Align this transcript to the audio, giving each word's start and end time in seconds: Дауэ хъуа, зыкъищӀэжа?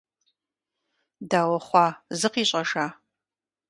Дауэ 1.29 1.59
хъуа, 1.67 1.87
зыкъищӀэжа? 2.19 2.85